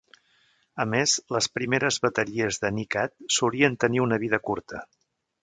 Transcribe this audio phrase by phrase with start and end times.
[0.85, 4.83] A més, les primeres bateries de NiCad solien tenir una vida curta.